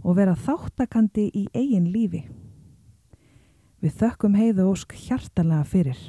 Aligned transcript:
og 0.00 0.16
vera 0.16 0.36
þáttakandi 0.36 1.26
í 1.28 1.44
eigin 1.52 1.90
lífi. 1.92 2.22
Við 3.84 4.00
þökkum 4.00 4.38
heiðu 4.40 4.70
ósk 4.70 4.96
hjartalega 4.96 5.64
fyrir 5.68 6.00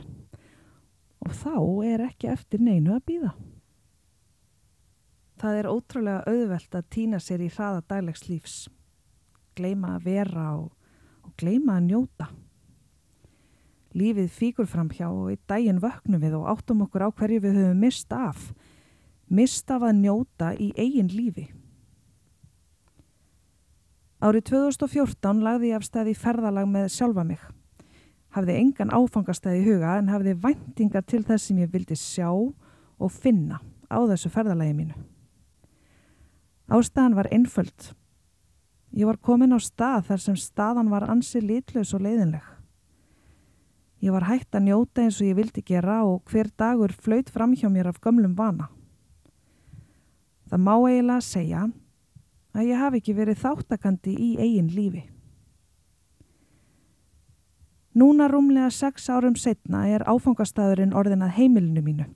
og 1.26 1.36
þá 1.36 1.56
er 1.92 2.06
ekki 2.08 2.32
eftir 2.32 2.64
neinu 2.64 2.96
að 2.96 3.04
býða. 3.12 3.34
Það 5.46 5.60
er 5.60 5.68
ótrúlega 5.70 6.22
auðvelt 6.26 6.74
að 6.74 6.86
týna 6.90 7.18
sér 7.22 7.42
í 7.46 7.52
hraða 7.54 7.84
daglegs 7.86 8.24
lífs, 8.26 8.54
gleima 9.54 9.92
að 9.94 10.08
vera 10.08 10.46
og, 10.58 10.72
og 11.22 11.36
gleima 11.38 11.76
að 11.78 11.86
njóta. 11.92 12.28
Lífið 13.94 14.32
fíkur 14.34 14.66
fram 14.66 14.90
hjá 14.90 15.06
og 15.12 15.30
í 15.36 15.38
daginn 15.46 15.84
vöknum 15.84 16.24
við 16.26 16.40
og 16.40 16.50
áttum 16.56 16.82
okkur 16.88 17.06
á 17.06 17.10
hverju 17.14 17.46
við 17.46 17.62
höfum 17.62 17.86
mist 17.86 18.18
af, 18.18 18.50
mist 19.30 19.70
af 19.70 19.86
að 19.86 20.02
njóta 20.02 20.52
í 20.58 20.74
eigin 20.82 21.14
lífi. 21.14 21.46
Árið 24.18 24.50
2014 24.50 25.46
lagði 25.46 25.76
ég 25.76 25.78
af 25.78 25.86
stað 25.86 26.10
í 26.10 26.20
ferðalag 26.26 26.74
með 26.74 26.90
sjálfa 26.98 27.30
mig. 27.36 27.50
Hafði 28.34 28.62
engan 28.64 28.98
áfangastæði 28.98 29.62
í 29.62 29.68
huga 29.70 30.00
en 30.02 30.10
hafði 30.10 30.40
væntingar 30.42 31.06
til 31.06 31.22
þess 31.22 31.52
sem 31.52 31.62
ég 31.62 31.70
vildi 31.70 31.94
sjá 31.94 32.32
og 32.34 33.12
finna 33.14 33.62
á 33.94 34.02
þessu 34.10 34.34
ferðalagi 34.34 34.82
mínu. 34.82 35.06
Ástæðan 36.66 37.14
var 37.14 37.30
einföld. 37.30 37.94
Ég 38.96 39.06
var 39.06 39.20
komin 39.22 39.54
á 39.54 39.60
stað 39.62 40.08
þar 40.08 40.22
sem 40.24 40.38
staðan 40.40 40.90
var 40.90 41.06
ansi 41.06 41.42
litlaus 41.44 41.94
og 41.94 42.02
leiðinleg. 42.02 42.46
Ég 44.02 44.14
var 44.14 44.26
hægt 44.26 44.56
að 44.56 44.66
njóta 44.66 45.04
eins 45.04 45.20
og 45.22 45.30
ég 45.30 45.38
vildi 45.38 45.62
gera 45.66 46.02
og 46.06 46.24
hver 46.30 46.50
dagur 46.58 46.94
flöyt 46.94 47.30
fram 47.30 47.54
hjá 47.54 47.70
mér 47.70 47.92
af 47.92 48.02
gömlum 48.02 48.34
vana. 48.38 48.70
Það 50.50 50.62
má 50.66 50.74
eiginlega 50.78 51.22
segja 51.26 51.68
að 52.56 52.68
ég 52.70 52.82
hafi 52.82 53.02
ekki 53.02 53.18
verið 53.18 53.42
þáttakandi 53.44 54.18
í 54.18 54.32
eigin 54.42 54.74
lífi. 54.74 55.06
Núna 57.96 58.28
rúmlega 58.28 58.74
sex 58.74 59.06
árum 59.10 59.38
setna 59.40 59.86
er 59.88 60.04
áfangastæðurinn 60.04 60.98
orðin 60.98 61.24
að 61.24 61.38
heimilinu 61.38 61.82
mínu, 61.82 62.08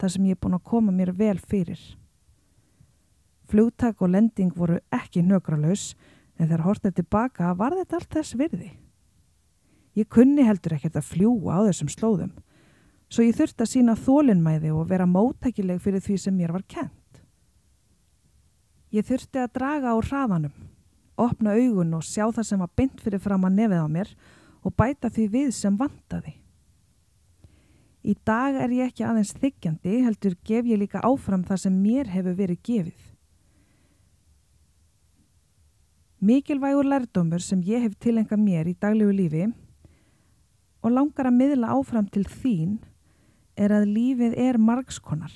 þar 0.00 0.12
sem 0.14 0.30
ég 0.30 0.38
er 0.38 0.40
búin 0.40 0.56
að 0.56 0.68
koma 0.70 0.94
mér 0.94 1.12
vel 1.12 1.38
fyrir. 1.42 1.80
Flugtak 3.46 4.02
og 4.02 4.10
lending 4.10 4.50
voru 4.56 4.80
ekki 4.94 5.22
nögralaus, 5.22 5.94
en 6.36 6.48
þegar 6.48 6.64
hortið 6.66 6.96
tilbaka 6.98 7.52
var 7.56 7.76
þetta 7.78 8.00
allt 8.00 8.16
þess 8.18 8.36
virði. 8.38 8.72
Ég 9.96 10.08
kunni 10.12 10.44
heldur 10.44 10.76
ekkert 10.76 10.98
að 10.98 11.08
fljúa 11.08 11.62
á 11.62 11.66
þessum 11.70 11.90
slóðum, 11.92 12.32
svo 13.08 13.24
ég 13.24 13.36
þurfti 13.38 13.64
að 13.64 13.72
sína 13.72 13.94
þólinnmæði 13.96 14.72
og 14.74 14.88
vera 14.90 15.06
móttækileg 15.08 15.80
fyrir 15.80 16.04
því 16.04 16.16
sem 16.20 16.36
mér 16.36 16.52
var 16.56 16.66
kent. 16.68 17.22
Ég 18.92 19.06
þurfti 19.06 19.40
að 19.40 19.54
draga 19.56 19.94
á 19.94 19.96
hraðanum, 19.96 20.52
opna 21.16 21.54
augun 21.56 21.96
og 21.96 22.04
sjá 22.04 22.26
það 22.28 22.50
sem 22.50 22.60
var 22.60 22.74
bynd 22.76 23.00
fyrir 23.00 23.22
fram 23.22 23.46
að 23.48 23.56
nefið 23.62 23.86
á 23.86 23.88
mér 23.88 24.12
og 24.66 24.74
bæta 24.76 25.08
því 25.08 25.26
við 25.32 25.50
sem 25.56 25.78
vantaði. 25.78 26.36
Í 28.06 28.14
dag 28.26 28.54
er 28.62 28.70
ég 28.70 28.90
ekki 28.90 29.02
aðeins 29.02 29.32
þykjandi, 29.34 30.00
heldur 30.04 30.36
gef 30.46 30.68
ég 30.68 30.78
líka 30.78 31.00
áfram 31.02 31.42
það 31.46 31.62
sem 31.64 31.78
mér 31.82 32.10
hefur 32.12 32.36
verið 32.38 32.60
gefið. 32.68 33.15
Mikilvægur 36.20 36.86
lærdómur 36.88 37.42
sem 37.44 37.60
ég 37.60 37.82
hef 37.84 37.96
tilenga 38.00 38.38
mér 38.40 38.70
í 38.70 38.76
daglegu 38.80 39.12
lífi 39.12 39.42
og 40.80 40.94
langar 40.94 41.28
að 41.28 41.36
miðla 41.36 41.74
áfram 41.76 42.06
til 42.08 42.24
þín 42.24 42.78
er 43.56 43.74
að 43.76 43.90
lífið 43.92 44.36
er 44.40 44.56
margskonar. 44.56 45.32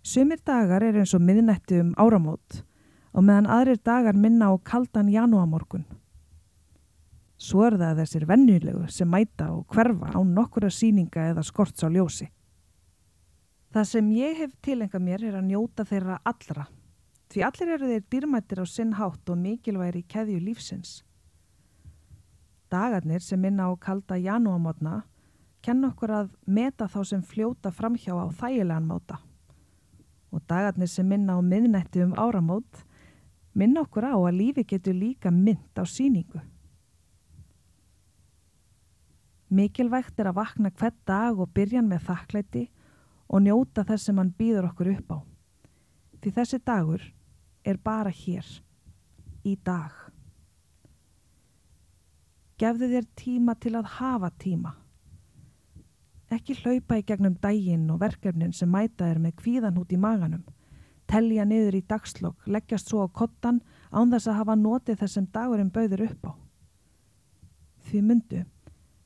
Sumir 0.00 0.40
dagar 0.40 0.84
er 0.86 0.96
eins 0.96 1.12
og 1.12 1.20
miðnætti 1.20 1.82
um 1.82 1.92
áramót 2.00 2.62
og 3.12 3.26
meðan 3.26 3.50
aðrir 3.52 3.82
dagar 3.84 4.16
minna 4.16 4.48
á 4.48 4.56
kaldan 4.64 5.12
janúamorgun. 5.12 5.84
Svo 7.36 7.66
er 7.66 7.76
það 7.76 8.00
þessir 8.00 8.24
vennulegu 8.30 8.86
sem 8.88 9.10
mæta 9.12 9.50
og 9.52 9.66
hverfa 9.68 10.16
á 10.16 10.20
nokkura 10.24 10.72
síninga 10.72 11.28
eða 11.34 11.44
skorts 11.44 11.84
á 11.84 11.92
ljósi. 11.92 12.30
Það 13.68 13.88
sem 13.92 14.10
ég 14.16 14.40
hef 14.40 14.56
tilenga 14.64 14.98
mér 15.02 15.28
er 15.28 15.36
að 15.36 15.50
njóta 15.50 15.84
þeirra 15.84 16.22
allra, 16.24 16.70
því 17.36 17.42
allir 17.44 17.70
eru 17.74 17.88
þeir 17.90 18.04
dýrmættir 18.08 18.60
á 18.64 18.66
sinn 18.72 18.92
hátt 18.96 19.28
og 19.28 19.36
mikilværi 19.36 20.00
í 20.00 20.08
keðju 20.08 20.38
lífsins. 20.40 21.02
Dagarnir 22.72 23.20
sem 23.20 23.42
minna 23.44 23.66
á 23.68 23.76
kalda 23.76 24.16
janúamotna 24.16 25.02
kenna 25.60 25.90
okkur 25.92 26.14
að 26.16 26.30
meta 26.48 26.86
þá 26.88 27.02
sem 27.04 27.20
fljóta 27.20 27.68
framhjá 27.68 28.16
á 28.16 28.32
þægilegan 28.32 28.86
máta 28.88 29.18
og 30.32 30.46
dagarnir 30.48 30.88
sem 30.88 31.04
minna 31.04 31.36
á 31.36 31.40
miðnætti 31.44 32.00
um 32.06 32.14
áramót 32.16 32.80
minna 33.52 33.82
okkur 33.84 34.08
á 34.08 34.16
að 34.16 34.38
lífi 34.38 34.64
getur 34.64 34.96
líka 34.96 35.28
mynd 35.28 35.76
á 35.76 35.84
síningu. 35.84 36.40
Mikilvægt 39.52 40.16
er 40.24 40.30
að 40.32 40.38
vakna 40.40 40.72
hvert 40.72 40.96
dag 41.04 41.36
og 41.36 41.52
byrjan 41.52 41.92
með 41.92 42.08
þakklæti 42.08 42.64
og 43.28 43.44
njóta 43.44 43.84
þess 43.84 44.08
sem 44.08 44.16
hann 44.16 44.32
býður 44.32 44.70
okkur 44.72 44.94
upp 44.94 45.12
á. 45.12 45.18
Því 46.24 46.34
þessi 46.40 46.62
dagur 46.64 47.04
er 47.66 47.78
bara 47.82 48.12
hér, 48.14 48.46
í 49.44 49.56
dag. 49.66 49.92
Gefðu 52.56 52.88
þér 52.94 53.06
tíma 53.18 53.54
til 53.60 53.74
að 53.76 53.90
hafa 53.98 54.30
tíma. 54.40 54.72
Ekki 56.32 56.56
hlaupa 56.62 56.98
í 56.98 57.04
gegnum 57.06 57.36
dægin 57.42 57.90
og 57.92 58.00
verkefnin 58.02 58.54
sem 58.56 58.70
mæta 58.70 59.10
er 59.10 59.20
með 59.22 59.36
kvíðan 59.42 59.78
út 59.82 59.92
í 59.92 59.98
maganum. 60.00 60.44
Tellja 61.06 61.44
niður 61.46 61.76
í 61.78 61.84
dagslokk, 61.86 62.48
leggjast 62.50 62.90
svo 62.90 63.04
á 63.06 63.08
kottan 63.14 63.60
án 63.92 64.10
þess 64.10 64.30
að 64.30 64.38
hafa 64.40 64.56
notið 64.58 65.02
þessum 65.02 65.28
dagurinn 65.34 65.70
bauður 65.74 66.06
upp 66.08 66.30
á. 66.30 66.32
Því 67.86 68.00
myndu, 68.02 68.40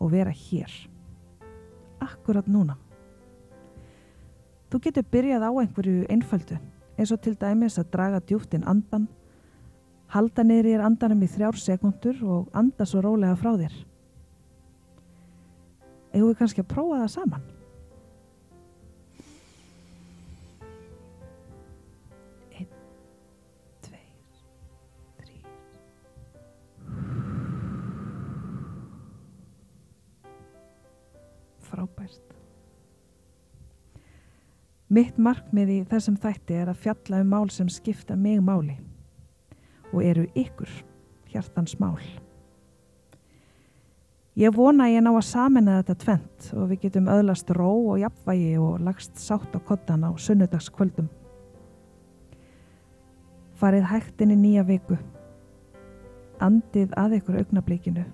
og 0.00 0.12
vera 0.12 0.32
hér. 0.32 0.72
Akkurat 2.04 2.46
núna. 2.48 2.76
Þú 4.72 4.80
getur 4.86 5.10
byrjað 5.12 5.44
á 5.46 5.50
einhverju 5.52 6.06
einföldu 6.10 6.60
eins 6.98 7.12
og 7.14 7.20
til 7.22 7.34
dæmis 7.38 7.78
að 7.78 7.90
draga 7.92 8.20
djúftinn 8.22 8.66
andan, 8.70 9.08
halda 10.14 10.44
í 10.44 10.74
andanum 10.78 11.22
í 11.22 11.30
þrjár 11.30 11.58
sekundur 11.58 12.22
og 12.22 12.48
anda 12.52 12.86
svo 12.86 13.02
rólega 13.02 13.36
frá 13.36 13.54
þér. 13.58 13.74
Eða 16.14 16.26
við 16.28 16.38
kannski 16.38 16.62
að 16.62 16.70
prófa 16.70 17.00
það 17.02 17.10
saman. 17.10 17.53
Frábært. 32.04 32.34
Mitt 34.92 35.16
markmið 35.18 35.70
í 35.72 35.78
þessum 35.88 36.16
þætti 36.20 36.58
er 36.60 36.68
að 36.70 36.82
fjalla 36.84 37.22
um 37.24 37.30
mál 37.32 37.48
sem 37.50 37.70
skipta 37.72 38.16
mig 38.16 38.42
máli 38.44 38.76
og 39.92 40.04
eru 40.04 40.26
ykkur 40.36 40.70
hjartans 41.32 41.78
mál. 41.80 41.98
Ég 44.36 44.54
vona 44.54 44.90
ég 44.90 45.02
ná 45.02 45.12
að 45.14 45.26
samena 45.28 45.78
þetta 45.80 45.96
tvent 46.02 46.48
og 46.58 46.68
við 46.70 46.80
getum 46.86 47.08
öðlast 47.08 47.50
ró 47.54 47.70
og 47.94 48.00
jafnvægi 48.02 48.56
og 48.58 48.82
lagst 48.82 49.18
sátt 49.18 49.54
á 49.54 49.60
kottan 49.62 50.04
á 50.04 50.10
sunnudagskvöldum. 50.18 51.08
Farið 53.54 53.88
hægt 53.88 54.20
inn 54.20 54.34
í 54.34 54.38
nýja 54.38 54.66
viku, 54.66 54.98
andið 56.42 56.92
að 56.98 57.20
ykkur 57.20 57.40
augnablikinu 57.40 58.04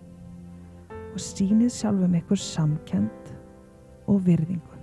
og 0.93 1.21
sínið 1.25 1.73
sjálfum 1.73 2.19
ykkur 2.21 2.39
samkend 2.39 3.40
og 4.11 4.25
virðingu. 4.27 4.81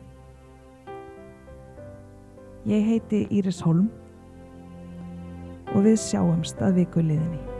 Ég 2.67 2.87
heiti 2.87 3.25
Íris 3.31 3.61
Holm 3.63 3.91
og 5.75 5.83
við 5.85 5.99
sjáumst 6.07 6.63
að 6.63 6.81
viku 6.81 7.03
liðinni. 7.03 7.56